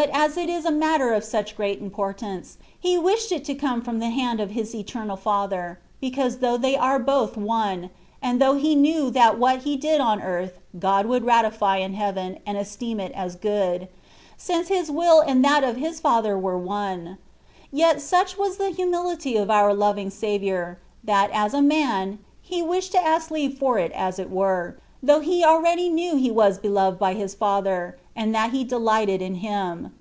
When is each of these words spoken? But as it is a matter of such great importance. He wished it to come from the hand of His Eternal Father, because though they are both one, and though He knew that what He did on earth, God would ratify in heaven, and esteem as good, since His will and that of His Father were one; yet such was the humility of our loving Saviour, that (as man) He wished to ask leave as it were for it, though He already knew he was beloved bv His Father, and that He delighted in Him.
But 0.00 0.10
as 0.10 0.36
it 0.36 0.48
is 0.48 0.64
a 0.64 0.70
matter 0.70 1.12
of 1.12 1.24
such 1.24 1.56
great 1.56 1.80
importance. 1.80 2.56
He 2.78 2.96
wished 2.96 3.32
it 3.32 3.44
to 3.46 3.54
come 3.56 3.82
from 3.82 3.98
the 3.98 4.10
hand 4.10 4.38
of 4.38 4.52
His 4.52 4.72
Eternal 4.72 5.16
Father, 5.16 5.80
because 6.00 6.38
though 6.38 6.56
they 6.56 6.76
are 6.76 7.00
both 7.00 7.36
one, 7.36 7.90
and 8.22 8.40
though 8.40 8.54
He 8.54 8.76
knew 8.76 9.10
that 9.10 9.40
what 9.40 9.62
He 9.62 9.76
did 9.76 10.00
on 10.00 10.22
earth, 10.22 10.60
God 10.78 11.06
would 11.06 11.24
ratify 11.24 11.78
in 11.78 11.94
heaven, 11.94 12.38
and 12.46 12.56
esteem 12.56 13.00
as 13.00 13.34
good, 13.34 13.88
since 14.36 14.68
His 14.68 14.88
will 14.88 15.18
and 15.20 15.42
that 15.44 15.64
of 15.64 15.74
His 15.74 15.98
Father 15.98 16.38
were 16.38 16.56
one; 16.58 17.18
yet 17.72 18.00
such 18.00 18.38
was 18.38 18.56
the 18.56 18.70
humility 18.70 19.36
of 19.36 19.50
our 19.50 19.74
loving 19.74 20.10
Saviour, 20.10 20.78
that 21.02 21.28
(as 21.32 21.54
man) 21.54 22.20
He 22.40 22.62
wished 22.62 22.92
to 22.92 23.04
ask 23.04 23.32
leave 23.32 23.60
as 23.60 24.20
it 24.20 24.30
were 24.30 24.74
for 24.76 24.78
it, 24.78 24.82
though 25.00 25.20
He 25.20 25.44
already 25.44 25.88
knew 25.88 26.16
he 26.16 26.30
was 26.30 26.58
beloved 26.58 26.98
bv 26.98 27.14
His 27.14 27.32
Father, 27.32 27.96
and 28.16 28.34
that 28.34 28.50
He 28.50 28.64
delighted 28.64 29.22
in 29.22 29.36
Him. 29.36 29.92